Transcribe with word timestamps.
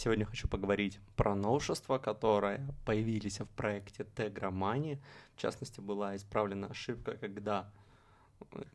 Сегодня 0.00 0.24
хочу 0.26 0.46
поговорить 0.46 1.00
про 1.16 1.34
новшества, 1.34 1.98
которые 1.98 2.64
появились 2.84 3.40
в 3.40 3.46
проекте 3.46 4.04
Money. 4.04 5.00
В 5.34 5.40
частности, 5.40 5.80
была 5.80 6.14
исправлена 6.14 6.68
ошибка, 6.68 7.16
когда 7.16 7.68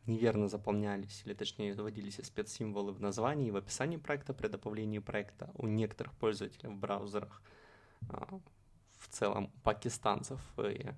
неверно 0.04 0.48
заполнялись, 0.48 1.22
или 1.24 1.32
точнее 1.32 1.72
вводились 1.72 2.20
спецсимволы 2.22 2.92
в 2.92 3.00
названии 3.00 3.48
и 3.48 3.50
в 3.50 3.56
описании 3.56 3.96
проекта 3.96 4.34
при 4.34 4.48
добавлении 4.48 4.98
проекта 4.98 5.50
у 5.54 5.66
некоторых 5.66 6.12
пользователей 6.12 6.68
в 6.68 6.76
браузерах. 6.76 7.40
А, 8.10 8.38
в 8.98 9.08
целом 9.08 9.50
пакистанцев 9.62 10.42
и 10.58 10.90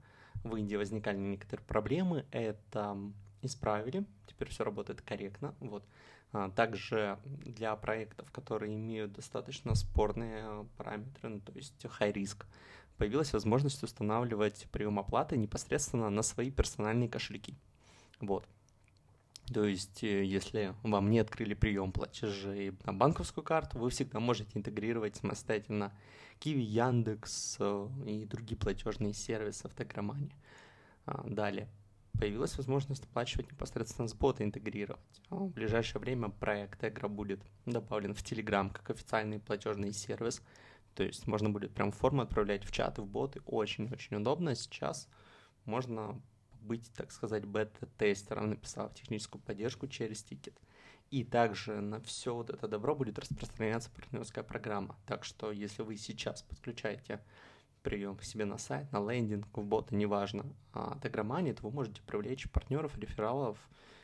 в 0.43 0.57
Индии 0.57 0.75
возникали 0.75 1.19
некоторые 1.19 1.65
проблемы. 1.65 2.27
Это 2.33 2.99
исправили, 3.43 4.05
теперь 4.27 4.49
все 4.49 4.65
работает 4.65 5.03
корректно. 5.03 5.55
Вот. 5.61 5.85
А, 6.37 6.51
также 6.51 7.19
для 7.25 7.75
проектов, 7.77 8.31
которые 8.31 8.75
имеют 8.75 9.15
достаточно 9.15 9.75
спорные 9.75 10.67
параметры, 10.77 11.31
ну, 11.31 11.41
то 11.41 11.53
есть 11.53 11.83
high 11.83 12.13
risk, 12.13 12.45
появилась 12.99 13.33
возможность 13.33 13.83
устанавливать 13.83 14.69
прием 14.71 14.99
оплаты 14.99 15.39
непосредственно 15.39 16.11
на 16.11 16.21
свои 16.23 16.51
персональные 16.51 17.09
кошельки. 17.09 17.55
Вот. 18.21 18.47
То 19.55 19.65
есть, 19.65 20.05
э, 20.05 20.25
если 20.25 20.75
вам 20.83 21.09
не 21.09 21.21
открыли 21.21 21.55
прием 21.55 21.91
платежей 21.91 22.75
на 22.85 22.93
банковскую 22.93 23.43
карту, 23.43 23.79
вы 23.79 23.89
всегда 23.89 24.21
можете 24.21 24.59
интегрировать 24.59 25.17
самостоятельно 25.17 25.97
Kiwi, 26.41 26.61
Яндекс 26.61 27.57
э, 27.61 27.89
и 28.05 28.27
другие 28.27 28.59
платежные 28.59 29.15
сервисы 29.15 29.69
в 29.69 29.75
Тегромане. 29.75 30.37
А, 31.07 31.23
далее, 31.27 31.71
появилась 32.19 32.57
возможность 32.57 33.05
оплачивать 33.05 33.51
непосредственно 33.51 34.09
с 34.09 34.15
бота 34.15 34.45
интегрировать. 34.45 35.23
А, 35.31 35.37
в 35.37 35.51
ближайшее 35.51 36.01
время 36.01 36.29
проект 36.29 36.81
Тегра 36.81 37.09
будет 37.09 37.43
добавлен 37.65 38.15
в 38.15 38.23
Telegram 38.23 38.73
как 38.73 38.91
официальный 38.91 39.39
платежный 39.39 39.93
сервис. 39.93 40.43
То 40.95 41.03
есть 41.03 41.27
можно 41.27 41.51
будет 41.51 41.75
прям 41.75 41.93
форму 41.93 42.23
отправлять 42.23 42.65
в 42.65 42.73
чаты, 42.73 43.03
в 43.03 43.07
боты. 43.07 43.41
Очень-очень 43.45 44.17
удобно. 44.17 44.55
Сейчас 44.55 45.09
можно 45.65 46.21
быть, 46.63 46.91
так 46.95 47.13
сказать, 47.13 47.45
бета-тестером, 47.45 48.51
написав 48.51 48.95
техническую 48.95 49.41
поддержку 49.43 49.87
через 49.87 50.23
тикет. 50.23 50.59
И 51.11 51.23
также 51.23 51.81
на 51.81 52.01
все 52.01 52.35
вот 52.35 52.51
это 52.51 52.67
добро 52.67 52.97
будет 52.97 53.19
распространяться 53.19 53.91
партнерская 53.91 54.43
программа. 54.43 54.97
Так 55.07 55.25
что 55.25 55.53
если 55.53 55.83
вы 55.83 55.97
сейчас 55.97 56.43
подключаете 56.43 57.21
прием 57.87 58.17
к 58.17 58.25
себе 58.25 58.47
на 58.47 58.59
сайт, 58.59 58.91
на 58.91 58.99
лендинг, 58.99 59.47
в 59.57 59.63
бота, 59.63 59.95
неважно, 59.95 60.45
а 60.73 60.99
Тегромани, 61.01 61.53
то 61.53 61.63
вы 61.63 61.71
можете 61.71 62.03
привлечь 62.03 62.51
партнеров, 62.51 62.99
рефералов 62.99 63.57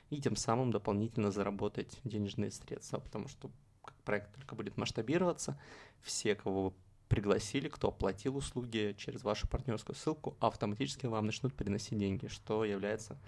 и 0.09 0.21
тем 0.21 0.37
самым 0.37 0.71
дополнительно 0.71 1.33
заработать 1.33 1.99
денежные 2.05 2.53
средства, 2.53 3.01
потому 3.01 3.27
что 3.27 3.51
как 3.85 3.97
проект 4.05 4.33
только 4.37 4.55
будет 4.55 4.77
масштабироваться, 4.77 5.59
все, 6.01 6.37
кого 6.37 6.67
вы 6.67 6.73
пригласили, 7.09 7.69
кто 7.69 7.89
оплатил 7.89 8.37
услуги 8.37 8.95
через 8.97 9.25
вашу 9.25 9.49
партнерскую 9.49 9.97
ссылку, 9.97 10.37
автоматически 10.39 11.07
вам 11.07 11.27
начнут 11.27 11.53
переносить 11.53 11.99
деньги, 11.99 12.29
что 12.29 12.65
является, 12.65 13.19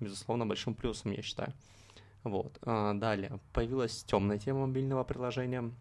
безусловно, 0.00 0.44
большим 0.44 0.74
плюсом, 0.74 1.12
я 1.12 1.22
считаю. 1.22 1.54
Вот. 2.24 2.58
А, 2.62 2.94
далее. 2.94 3.38
Появилась 3.52 4.02
темная 4.02 4.38
тема 4.38 4.66
мобильного 4.66 5.04
приложения– 5.04 5.70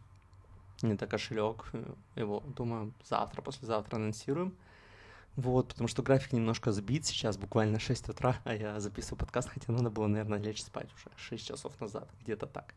это 0.82 1.08
кошелек, 1.08 1.72
его, 2.16 2.44
думаю, 2.56 2.94
завтра, 3.04 3.42
послезавтра 3.42 3.98
анонсируем. 3.98 4.56
Вот, 5.36 5.70
потому 5.70 5.88
что 5.88 6.04
график 6.04 6.34
немножко 6.34 6.72
сбит, 6.72 7.06
сейчас 7.06 7.38
буквально 7.38 7.80
6 7.80 8.10
утра, 8.10 8.38
а 8.44 8.54
я 8.54 8.80
записываю 8.80 9.20
подкаст, 9.20 9.50
хотя 9.50 9.72
надо 9.72 9.90
было, 9.90 10.08
наверное, 10.08 10.40
лечь 10.40 10.62
спать 10.62 10.90
уже 10.94 11.10
6 11.16 11.48
часов 11.48 11.80
назад, 11.80 12.10
где-то 12.22 12.46
так. 12.48 12.74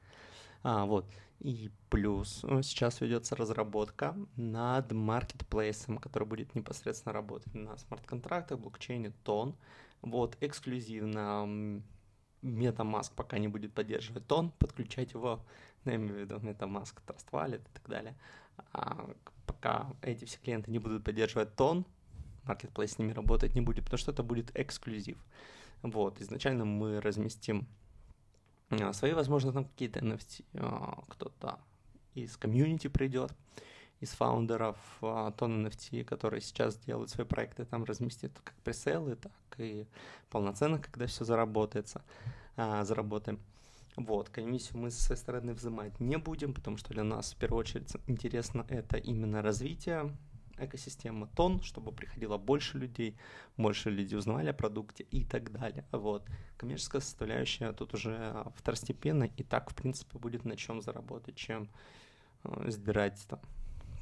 А, 0.62 0.84
вот. 0.84 1.06
И 1.41 1.73
плюс 1.91 2.45
э, 2.45 2.62
сейчас 2.62 3.00
ведется 3.00 3.34
разработка 3.34 4.14
над 4.36 4.92
маркетплейсом, 4.92 5.98
который 5.98 6.28
будет 6.28 6.55
непосредственно 6.55 7.12
работать 7.12 7.53
на 7.53 7.77
смарт-контрактах, 7.77 8.61
блокчейне, 8.61 9.12
тон. 9.25 9.56
Вот, 10.03 10.36
эксклюзивно 10.41 11.83
MetaMask 12.42 13.12
пока 13.17 13.39
не 13.39 13.48
будет 13.48 13.73
поддерживать 13.73 14.27
тон, 14.27 14.52
подключать 14.58 15.14
его 15.14 15.45
я 15.90 15.96
имею 15.96 16.14
в 16.14 16.18
виду 16.18 16.36
MetaMask, 16.36 16.94
Trust 17.06 17.26
Wallet 17.30 17.60
и 17.60 17.72
так 17.72 17.88
далее. 17.88 18.14
А 18.72 19.10
пока 19.46 19.86
эти 20.02 20.24
все 20.24 20.38
клиенты 20.38 20.70
не 20.70 20.78
будут 20.78 21.04
поддерживать 21.04 21.54
тон, 21.56 21.84
Marketplace 22.44 22.88
с 22.88 22.98
ними 22.98 23.12
работать 23.12 23.54
не 23.54 23.60
будет, 23.60 23.84
потому 23.84 23.98
что 23.98 24.12
это 24.12 24.22
будет 24.22 24.50
эксклюзив. 24.54 25.18
Вот, 25.82 26.20
изначально 26.20 26.64
мы 26.64 27.00
разместим 27.00 27.66
а, 28.70 28.92
свои, 28.92 29.12
возможно, 29.12 29.52
там 29.52 29.64
какие-то 29.64 30.00
NFT, 30.00 30.44
а, 30.54 31.02
кто-то 31.08 31.58
из 32.14 32.36
комьюнити 32.36 32.88
придет, 32.88 33.32
из 34.00 34.10
фаундеров 34.10 34.76
а, 35.02 35.30
тон 35.32 35.66
NFT, 35.66 36.04
которые 36.04 36.40
сейчас 36.40 36.76
делают 36.78 37.10
свои 37.10 37.26
проекты, 37.26 37.64
там 37.64 37.84
разместит 37.84 38.32
как 38.42 38.54
пресейлы, 38.64 39.16
так 39.16 39.32
и 39.58 39.86
полноценно, 40.30 40.78
когда 40.78 41.06
все 41.06 41.24
заработается, 41.24 42.02
заработаем. 42.56 43.38
Вот, 43.97 44.30
комиссию 44.30 44.79
мы 44.79 44.91
со 44.91 45.03
своей 45.03 45.20
стороны 45.20 45.53
взимать 45.53 46.01
не 46.01 46.17
будем, 46.17 46.55
потому 46.55 46.79
что 46.79 46.95
для 46.95 47.05
нас 47.05 47.33
в 47.33 47.36
первую 47.36 47.61
очередь 47.61 47.92
интересно 48.07 48.64
это 48.69 48.97
именно 48.97 49.42
развитие 49.42 50.17
экосистемы 50.58 51.29
тон, 51.35 51.63
чтобы 51.63 51.92
приходило 51.92 52.39
больше 52.39 52.79
людей, 52.79 53.17
больше 53.57 53.91
людей 53.91 54.17
узнавали 54.17 54.48
о 54.48 54.55
продукте 54.55 55.05
и 55.05 55.25
так 55.25 55.53
далее. 55.53 55.85
Вот. 55.92 56.27
Коммерческая 56.57 57.01
составляющая 57.01 57.73
тут 57.73 57.95
уже 57.95 58.47
второстепенная, 58.57 59.30
и 59.36 59.42
так, 59.42 59.70
в 59.70 59.75
принципе, 59.75 60.19
будет 60.19 60.45
на 60.45 60.57
чем 60.57 60.80
заработать, 60.80 61.36
чем 61.36 61.69
э, 62.45 62.70
сбирать 62.70 63.24
там 63.29 63.41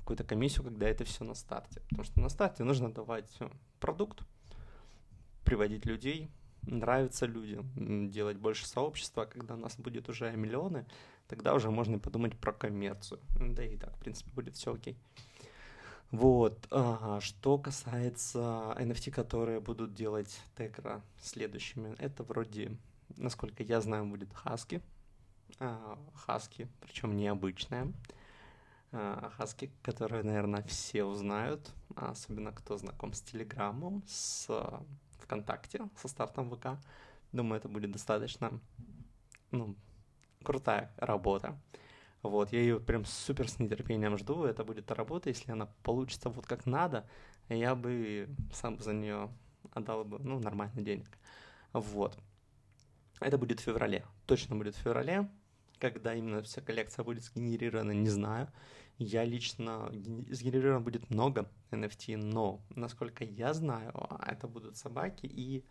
какую-то 0.01 0.25
комиссию, 0.25 0.65
когда 0.65 0.89
это 0.89 1.05
все 1.05 1.25
на 1.25 1.35
старте. 1.35 1.81
Потому 1.89 2.05
что 2.05 2.21
на 2.21 2.29
старте 2.29 2.65
нужно 2.65 2.93
давать 2.93 3.37
э, 3.41 3.49
продукт, 3.79 4.23
приводить 5.45 5.87
людей, 5.87 6.31
нравится 6.71 7.27
людям, 7.27 8.11
делать 8.11 8.37
больше 8.37 8.67
сообщества, 8.67 9.25
когда 9.25 9.55
у 9.55 9.59
нас 9.59 9.77
будет 9.77 10.09
уже 10.09 10.31
миллионы, 10.33 10.87
тогда 11.29 11.55
уже 11.55 11.71
можно 11.71 11.99
подумать 11.99 12.37
про 12.39 12.53
коммерцию. 12.53 13.21
Да 13.39 13.65
и 13.65 13.77
так, 13.77 13.95
в 13.97 14.01
принципе, 14.01 14.31
будет 14.33 14.57
все 14.57 14.75
окей. 14.75 14.97
Вот, 16.11 16.67
а, 16.73 17.21
что 17.21 17.57
касается 17.57 18.75
NFT, 18.79 19.13
которые 19.13 19.61
будут 19.61 19.95
делать 19.95 20.41
Текра 20.57 21.03
следующими, 21.21 21.95
это 21.99 22.25
вроде, 22.25 22.77
насколько 23.17 23.63
я 23.63 23.81
знаю, 23.81 24.07
будет 24.07 24.33
Хаски. 24.35 24.83
Хаски, 26.15 26.69
причем 26.81 27.17
необычная. 27.17 27.93
Хаски, 28.93 29.71
которые, 29.83 30.25
наверное, 30.25 30.63
все 30.65 31.05
узнают, 31.05 31.71
особенно 31.95 32.51
кто 32.51 32.77
знаком 32.77 33.13
с 33.13 33.21
Телеграмом, 33.21 34.03
с 34.09 34.49
ВКонтакте 35.31 35.89
со 35.97 36.09
стартом 36.09 36.51
ВК. 36.51 36.67
Думаю, 37.33 37.61
это 37.61 37.69
будет 37.69 37.93
достаточно, 37.93 38.61
ну, 39.53 39.77
крутая 40.43 40.93
работа. 40.97 41.57
Вот, 42.23 42.53
я 42.53 42.61
ее 42.61 42.81
прям 42.81 43.05
супер 43.05 43.49
с 43.49 43.61
нетерпением 43.61 44.19
жду. 44.19 44.45
Это 44.45 44.65
будет 44.65 44.91
работа, 44.91 45.29
если 45.29 45.53
она 45.53 45.67
получится 45.85 46.29
вот 46.29 46.47
как 46.47 46.67
надо, 46.67 47.09
я 47.49 47.77
бы 47.77 48.29
сам 48.53 48.79
за 48.81 48.93
нее 48.93 49.31
отдал 49.73 50.05
бы, 50.05 50.19
ну, 50.19 50.41
нормально 50.41 50.83
денег. 50.83 51.19
Вот. 51.73 52.19
Это 53.21 53.39
будет 53.39 53.61
в 53.61 53.63
феврале. 53.63 54.05
Точно 54.27 54.57
будет 54.57 54.75
в 54.75 54.79
феврале. 54.79 55.31
Когда 55.81 56.15
именно 56.15 56.43
вся 56.43 56.61
коллекция 56.61 57.05
будет 57.05 57.25
сгенерирована, 57.25 57.93
не 57.93 58.09
знаю. 58.09 58.49
Я 58.99 59.25
лично... 59.25 59.91
Сгенерировано 60.31 60.81
будет 60.81 61.11
много 61.11 61.51
NFT, 61.71 62.17
но, 62.17 62.61
насколько 62.77 63.25
я 63.25 63.55
знаю, 63.55 63.93
это 64.27 64.47
будут 64.47 64.77
собаки, 64.77 65.27
и 65.27 65.65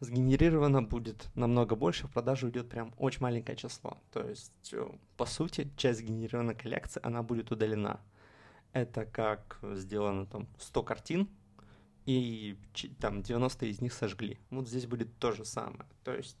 сгенерировано 0.00 0.82
будет 0.82 1.28
намного 1.34 1.76
больше, 1.76 2.06
в 2.06 2.10
продажу 2.10 2.50
идет 2.50 2.68
прям 2.68 2.92
очень 2.98 3.22
маленькое 3.22 3.56
число. 3.56 3.96
То 4.12 4.28
есть, 4.28 4.72
э, 4.72 4.86
по 5.16 5.24
сути, 5.26 5.70
часть 5.76 6.00
сгенерированной 6.00 6.54
коллекции, 6.54 7.00
она 7.02 7.22
будет 7.22 7.50
удалена. 7.50 8.00
Это 8.72 9.06
как 9.06 9.58
сделано 9.74 10.26
там 10.26 10.46
100 10.58 10.82
картин, 10.82 11.28
и 12.04 12.58
там 13.00 13.22
90 13.22 13.66
из 13.66 13.80
них 13.80 13.92
сожгли. 13.92 14.38
Вот 14.50 14.68
здесь 14.68 14.86
будет 14.86 15.16
то 15.18 15.32
же 15.32 15.44
самое. 15.44 15.86
То 16.04 16.14
есть 16.14 16.36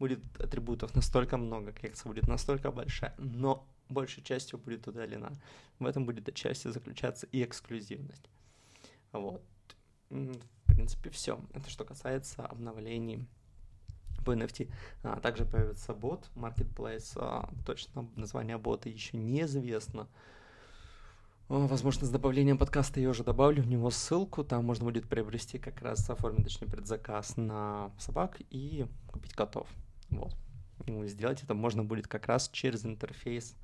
будет 0.00 0.20
атрибутов 0.40 0.94
настолько 0.96 1.36
много, 1.36 1.72
коллекция 1.72 2.08
будет 2.08 2.26
настолько 2.26 2.72
большая, 2.72 3.14
но 3.18 3.64
большей 3.88 4.22
частью 4.24 4.58
будет 4.58 4.88
удалена. 4.88 5.30
В 5.78 5.86
этом 5.86 6.06
будет 6.06 6.28
отчасти 6.28 6.68
заключаться 6.68 7.26
и 7.30 7.44
эксклюзивность. 7.44 8.28
Вот. 9.12 9.42
В 10.08 10.40
принципе, 10.66 11.10
все. 11.10 11.38
Это 11.52 11.68
что 11.70 11.84
касается 11.84 12.46
обновлений 12.46 13.26
по 14.24 14.34
NFT. 14.34 14.70
А, 15.02 15.20
также 15.20 15.44
появится 15.44 15.92
бот, 15.92 16.30
Marketplace. 16.34 17.12
А, 17.16 17.50
точно 17.66 18.08
название 18.16 18.58
бота 18.58 18.88
еще 18.88 19.16
неизвестно. 19.16 20.08
Возможно, 21.48 22.06
с 22.06 22.10
добавлением 22.10 22.58
подкаста 22.58 23.00
я 23.00 23.10
уже 23.10 23.24
добавлю 23.24 23.62
в 23.62 23.66
него 23.66 23.90
ссылку. 23.90 24.44
Там 24.44 24.64
можно 24.64 24.84
будет 24.84 25.08
приобрести 25.08 25.58
как 25.58 25.82
раз 25.82 26.08
оформить, 26.08 26.44
точнее, 26.44 26.68
предзаказ 26.68 27.36
на 27.36 27.90
собак 27.98 28.40
и 28.50 28.86
купить 29.08 29.34
котов. 29.34 29.68
Вот. 30.10 30.36
И 30.86 31.06
сделать 31.08 31.42
это 31.42 31.54
можно 31.54 31.84
будет 31.84 32.06
как 32.08 32.26
раз 32.26 32.48
через 32.50 32.84
интерфейс 32.84 33.56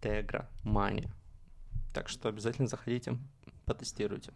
Tegra 0.00 0.46
Money. 0.64 1.08
Так 1.92 2.08
что 2.08 2.28
обязательно 2.28 2.68
заходите, 2.68 3.18
потестируйте. 3.64 4.32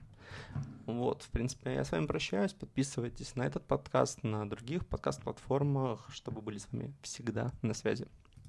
Вот, 0.86 1.22
в 1.22 1.28
принципе, 1.30 1.74
я 1.74 1.84
с 1.84 1.92
вами 1.92 2.06
прощаюсь. 2.06 2.52
Подписывайтесь 2.52 3.36
на 3.36 3.42
этот 3.42 3.66
подкаст, 3.66 4.22
на 4.22 4.48
других 4.48 4.86
подкаст-платформах, 4.86 6.08
чтобы 6.10 6.40
были 6.40 6.58
с 6.58 6.68
вами 6.72 6.94
всегда 7.02 7.52
на 7.62 7.74
связи. 7.74 8.06